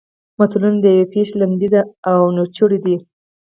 [0.39, 1.73] متلونه د یوې پېښې لنډیز
[2.11, 2.95] او نچوړ دي